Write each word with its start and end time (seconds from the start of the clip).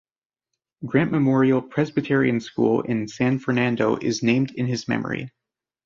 Grant 0.83 1.11
Memorial 1.11 1.61
Presbyterian 1.61 2.39
School 2.39 2.81
in 2.81 3.07
San 3.07 3.37
Fernando 3.37 3.97
is 3.97 4.23
named 4.23 4.49
in 4.55 4.65
his 4.65 4.87
memory. 4.87 5.31